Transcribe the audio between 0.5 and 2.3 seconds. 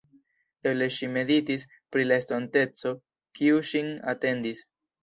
Eble ŝi meditis pri la